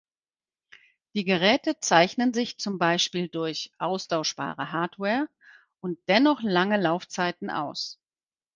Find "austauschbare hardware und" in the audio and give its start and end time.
3.77-5.99